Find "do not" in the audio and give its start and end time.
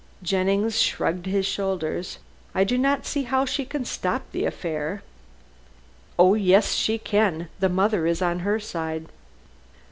2.63-3.05